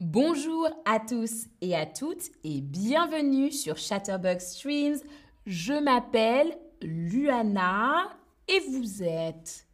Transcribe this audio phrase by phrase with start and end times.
[0.00, 4.98] Bonjour à tous et à toutes et bienvenue sur Chatterbug Streams.
[5.46, 8.10] Je m'appelle Luana
[8.46, 9.66] et vous êtes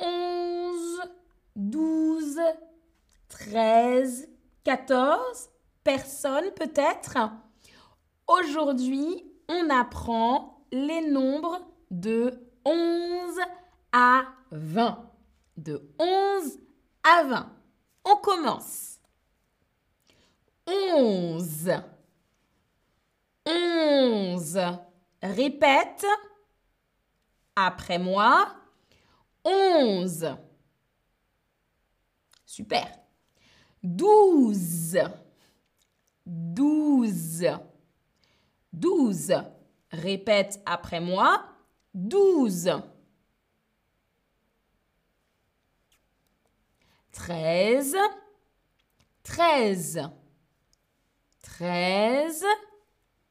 [0.00, 1.00] 11,
[1.54, 2.40] 12,
[3.28, 4.28] 13,
[4.64, 5.50] 14
[5.84, 7.18] personnes peut-être.
[8.26, 11.60] Aujourd'hui, on apprend les nombres
[11.92, 12.32] de
[12.64, 12.74] 11
[13.92, 15.08] à 20.
[15.56, 16.58] De 11
[17.04, 17.57] à 20.
[18.10, 19.00] On commence.
[20.66, 21.72] 11.
[23.44, 24.60] 11.
[25.22, 26.06] Répète.
[27.54, 28.54] Après moi.
[29.44, 30.36] 11.
[32.46, 32.98] Super.
[33.82, 34.98] 12.
[36.24, 37.46] 12.
[38.72, 39.34] 12.
[39.90, 41.44] Répète après moi.
[41.92, 42.70] 12.
[47.12, 47.96] 13.
[49.22, 50.00] 13.
[51.42, 52.44] 13.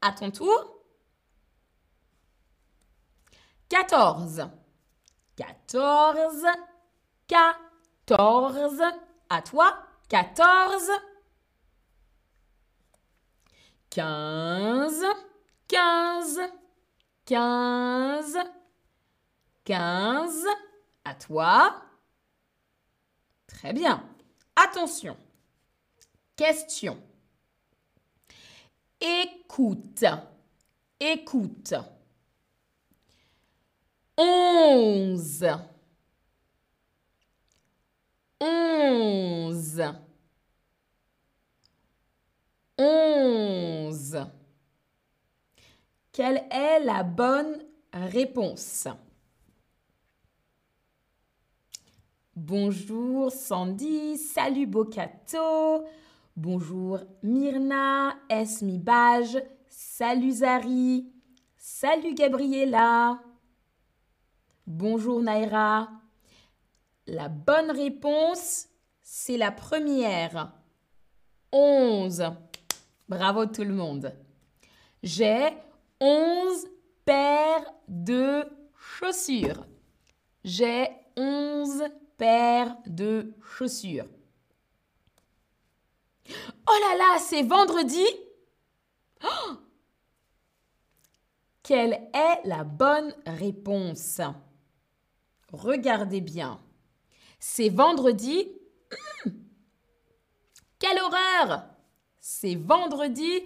[0.02, 0.84] À ton tour.
[3.70, 4.50] 14.
[5.36, 6.46] 14.
[7.28, 8.82] 14.
[9.30, 9.78] À toi.
[10.10, 10.92] 14.
[13.90, 15.04] 15.
[15.68, 16.40] 15.
[17.26, 18.38] 15.
[19.66, 20.46] 15.
[21.04, 21.82] À toi.
[23.48, 24.04] Très bien.
[24.56, 25.18] Attention.
[26.36, 27.02] Question.
[29.02, 30.06] Écoute.
[31.00, 31.74] Écoute.
[34.18, 35.46] Onze.
[38.40, 39.84] Onze.
[42.78, 44.18] Onze.
[46.12, 48.88] Quelle est la bonne réponse?
[52.40, 55.84] Bonjour Sandy, salut Bocato,
[56.36, 61.12] bonjour Myrna, Esmi Bage, salut Zari,
[61.58, 63.20] salut Gabriella,
[64.68, 65.90] bonjour Naira.
[67.08, 68.68] La bonne réponse,
[69.02, 70.54] c'est la première.
[71.52, 72.24] 11.
[73.10, 74.14] Bravo tout le monde.
[75.02, 75.58] J'ai
[76.00, 76.68] 11
[77.04, 78.44] paires de
[78.76, 79.66] chaussures.
[80.44, 81.84] J'ai 11
[82.18, 84.08] paires de chaussures.
[86.30, 88.06] Oh là là, c'est vendredi
[89.24, 89.54] oh
[91.64, 94.20] Quelle est la bonne réponse?
[95.54, 96.60] Regardez bien.
[97.40, 98.52] C'est vendredi.
[99.26, 99.30] Hmm.
[100.80, 101.64] Quelle horreur
[102.20, 103.44] C'est vendredi.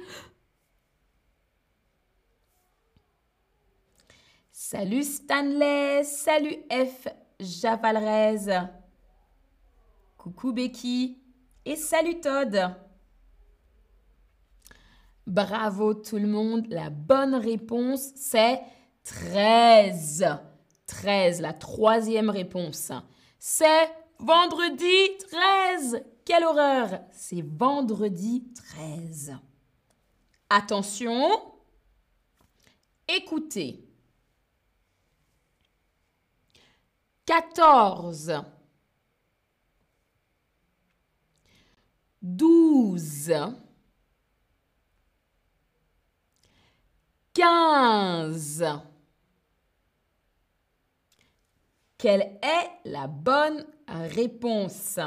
[4.52, 7.08] Salut Stanley, salut F.
[7.42, 8.46] Javalrez.
[10.18, 11.18] Coucou Becky
[11.66, 12.76] et salut Todd.
[15.26, 16.68] Bravo tout le monde.
[16.70, 18.62] La bonne réponse, c'est
[19.04, 20.26] 13.
[20.86, 22.92] 13, la troisième réponse.
[23.40, 26.04] C'est vendredi 13.
[26.24, 28.44] Quelle horreur C'est vendredi
[28.76, 29.36] 13.
[30.50, 31.28] Attention.
[33.08, 33.91] Écoutez.
[37.32, 38.44] 14.
[42.22, 43.34] 12.
[47.34, 48.66] 15.
[51.98, 55.00] Quelle est la bonne réponse?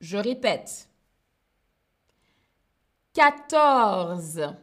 [0.00, 0.88] Je répète.
[3.14, 4.54] 14.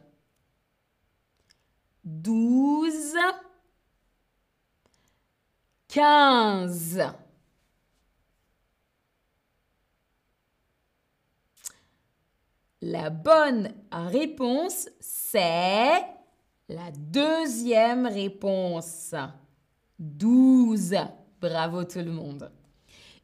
[2.10, 3.16] 12.
[5.90, 7.02] 15.
[12.82, 16.04] La bonne réponse, c'est
[16.68, 19.14] la deuxième réponse.
[20.00, 20.96] 12.
[21.40, 22.52] Bravo tout le monde.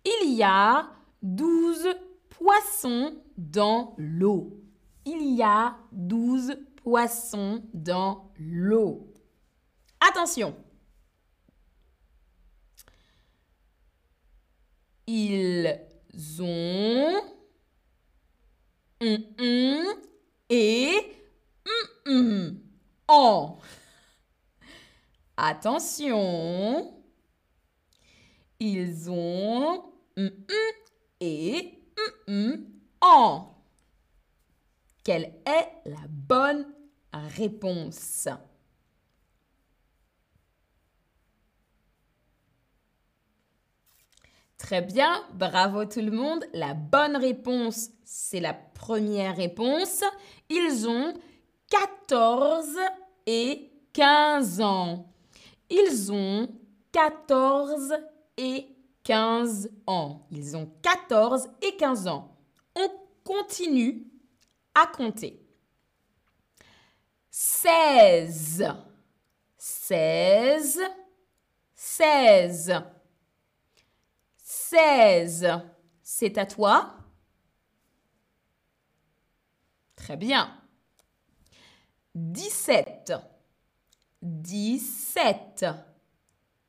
[0.03, 0.87] Il y a
[1.23, 1.87] 12
[2.29, 4.59] poissons dans l'eau.
[5.05, 6.55] Il y a 12
[6.85, 9.11] poissons dans l'eau.
[9.99, 10.55] Attention.
[15.07, 15.79] Ils
[16.43, 17.21] ont
[20.47, 20.93] et
[23.07, 23.57] en.
[25.37, 27.03] Attention.
[28.59, 29.91] Ils ont
[31.19, 31.79] et
[33.01, 33.55] en.
[35.03, 36.74] Quelle est la bonne
[37.19, 38.27] réponse
[44.57, 46.43] Très bien, bravo tout le monde.
[46.53, 50.03] La bonne réponse, c'est la première réponse.
[50.49, 51.13] Ils ont
[51.69, 52.75] 14
[53.27, 55.13] et 15 ans.
[55.69, 56.47] Ils ont
[56.91, 57.93] 14
[58.37, 58.67] et
[59.03, 60.25] 15 ans.
[60.31, 62.35] Ils ont 14 et 15 ans.
[62.75, 62.89] On
[63.23, 64.07] continue
[64.73, 65.44] à compter.
[67.37, 68.63] 16,
[69.57, 70.81] 16,
[71.75, 72.73] 16.
[74.41, 75.47] 16.
[76.01, 76.95] C'est à toi
[79.97, 80.61] Très bien.
[82.15, 83.11] 17.
[84.21, 85.65] 17.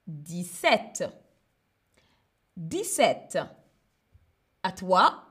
[0.08, 1.04] 17.
[2.56, 3.38] 17.
[4.64, 5.28] À toi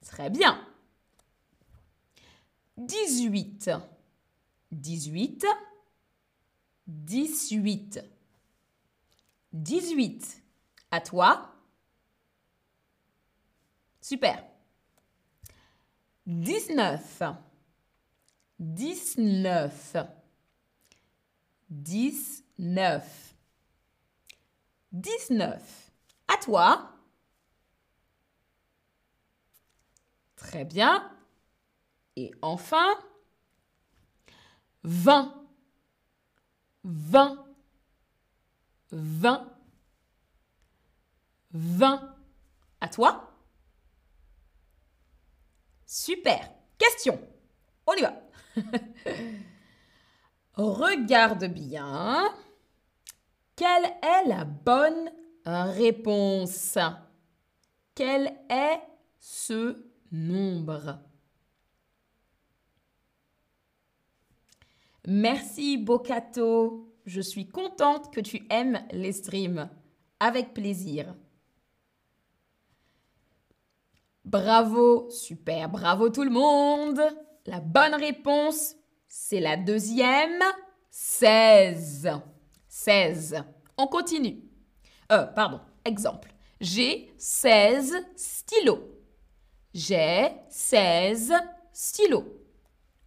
[0.00, 0.73] Très bien.
[2.76, 3.70] 18.
[4.72, 5.46] 18.
[6.86, 8.00] 18.
[9.52, 10.42] 18.
[10.90, 11.54] À toi.
[14.00, 14.44] Super.
[16.26, 17.22] 19.
[18.58, 19.96] 19.
[21.70, 23.34] 19.
[24.92, 25.90] 19.
[26.28, 26.90] À toi.
[30.36, 31.10] Très bien.
[32.16, 32.94] Et enfin,
[34.84, 35.34] 20.
[36.84, 37.44] 20.
[38.92, 39.50] 20.
[41.52, 42.16] 20.
[42.80, 43.30] À toi.
[45.86, 46.50] Super.
[46.78, 47.20] Question.
[47.86, 48.14] On y va.
[50.54, 52.32] Regarde bien.
[53.56, 55.10] Quelle est la bonne
[55.46, 56.78] réponse?
[57.94, 58.80] Quel est
[59.18, 60.98] ce nombre?
[65.06, 66.90] Merci Bocato.
[67.04, 69.68] Je suis contente que tu aimes les streams.
[70.20, 71.14] Avec plaisir.
[74.24, 77.00] Bravo, super, bravo tout le monde.
[77.46, 78.74] La bonne réponse,
[79.06, 80.42] c'est la deuxième,
[80.90, 82.10] 16.
[82.68, 83.44] 16.
[83.76, 84.42] On continue.
[85.12, 86.32] Euh, pardon, exemple.
[86.60, 88.80] J'ai 16 stylos.
[89.74, 91.34] J'ai 16
[91.72, 92.24] stylos.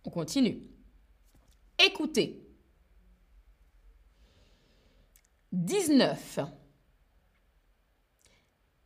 [0.05, 0.66] On continue.
[1.79, 2.43] Écoutez.
[5.51, 6.39] 19.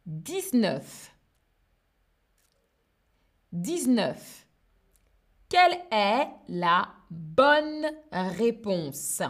[0.06, 1.16] 19.
[3.52, 4.48] 19.
[5.50, 9.22] Quelle est la bonne réponse?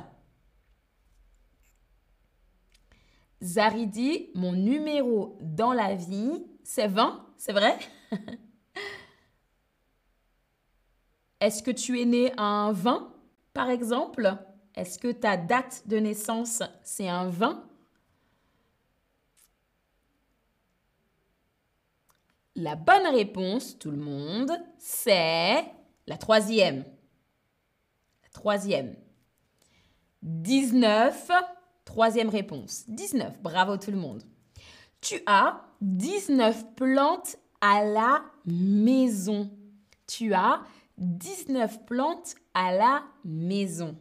[3.42, 7.78] Zaridi, mon numéro dans la vie, c'est 20, c'est vrai?
[11.40, 13.11] Est-ce que tu es né un 20,
[13.54, 14.38] par exemple
[14.76, 17.68] Est-ce que ta date de naissance, c'est un 20
[22.56, 25.66] La bonne réponse, tout le monde, c'est
[26.06, 26.84] la troisième.
[28.24, 28.96] La troisième.
[30.22, 31.32] 19,
[31.86, 32.84] troisième réponse.
[32.90, 34.24] 19, bravo tout le monde.
[35.00, 39.50] Tu as 19 plantes à la maison.
[40.06, 40.62] Tu as
[40.98, 43.98] 19 plantes à la maison.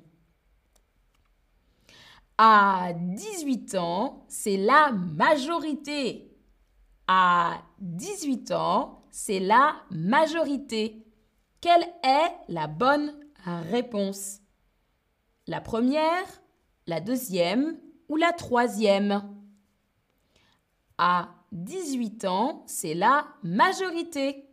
[2.38, 6.30] À 18 ans, c'est la majorité
[7.12, 11.04] à 18 ans, c'est la majorité.
[11.60, 13.12] Quelle est la bonne
[13.44, 14.38] réponse?
[15.48, 16.40] La première,
[16.86, 19.24] la deuxième ou la troisième?
[20.98, 24.48] À 18 ans, c'est la majorité.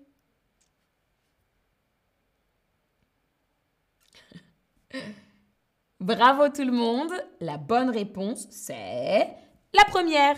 [6.00, 7.12] Bravo tout le monde.
[7.40, 9.30] La bonne réponse, c'est
[9.74, 10.38] la première,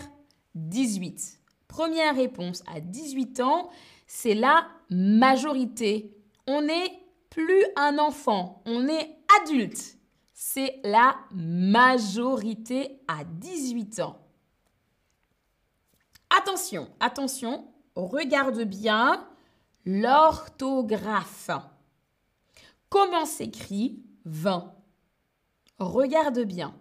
[0.54, 1.40] 18.
[1.68, 3.70] Première réponse, à 18 ans,
[4.06, 6.16] c'est la majorité.
[6.46, 9.96] On n'est plus un enfant, on est adulte.
[10.32, 14.26] C'est la majorité à 18 ans.
[16.36, 19.28] Attention, attention, regarde bien
[19.84, 21.50] l'orthographe.
[22.88, 24.74] Comment s'écrit 20
[25.78, 26.74] Regarde bien.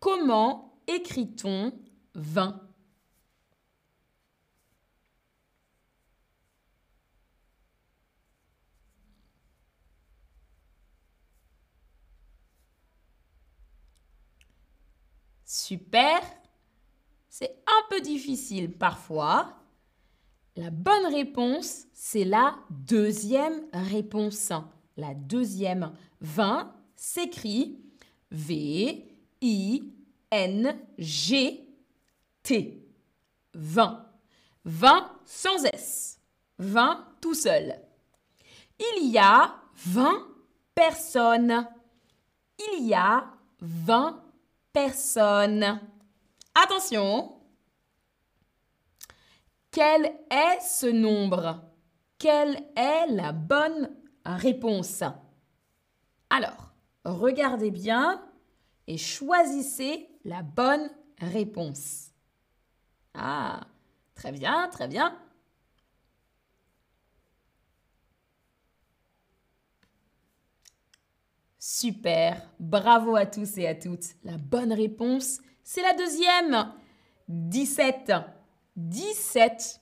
[0.00, 1.72] Comment écrit-on
[2.14, 2.60] 20
[15.44, 16.20] Super.
[17.28, 19.56] C'est un peu difficile parfois.
[20.56, 24.52] La bonne réponse, c'est la deuxième réponse.
[24.96, 25.92] La deuxième
[26.24, 27.78] 20 s'écrit
[28.30, 29.06] V
[29.40, 29.94] I
[30.34, 30.98] V-A-N-G-T.
[33.54, 34.06] 20.
[34.64, 36.18] 20 sans S.
[36.58, 37.78] 20 tout seul.
[38.78, 39.54] Il y a
[39.86, 40.26] 20
[40.74, 41.68] personnes.
[42.58, 43.26] Il y a
[43.60, 44.22] 20
[44.72, 45.80] personnes.
[46.54, 47.38] Attention.
[49.70, 51.60] Quel est ce nombre?
[52.18, 55.02] Quelle est la bonne réponse?
[56.36, 56.72] Alors,
[57.04, 58.20] regardez bien
[58.88, 62.10] et choisissez la bonne réponse.
[63.14, 63.60] Ah,
[64.16, 65.16] très bien, très bien.
[71.60, 74.16] Super, bravo à tous et à toutes.
[74.24, 76.72] La bonne réponse, c'est la deuxième.
[77.28, 78.12] 17.
[78.74, 79.80] 17.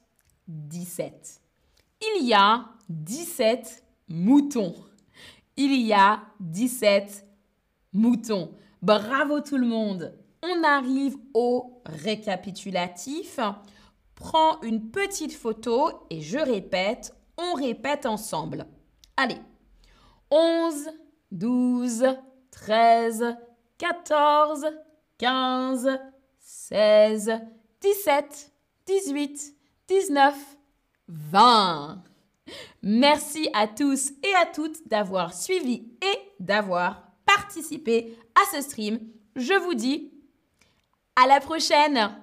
[0.49, 1.41] 17.
[2.19, 4.75] Il y a 17 moutons.
[5.57, 7.27] Il y a 17
[7.93, 8.55] moutons.
[8.81, 10.15] Bravo tout le monde.
[10.43, 13.39] On arrive au récapitulatif.
[14.15, 18.67] Prends une petite photo et je répète, on répète ensemble.
[19.17, 19.41] Allez.
[20.31, 20.89] 11,
[21.33, 22.07] 12,
[22.51, 23.37] 13,
[23.79, 24.67] 14,
[25.19, 25.99] 15,
[26.39, 27.33] 16,
[27.81, 28.53] 17,
[28.87, 29.55] 18,
[29.89, 30.35] 19,
[31.09, 32.03] 20.
[32.83, 38.99] Merci à tous et à toutes d'avoir suivi et d'avoir participé à ce stream.
[39.37, 40.13] Je vous dis
[41.17, 42.15] à la prochaine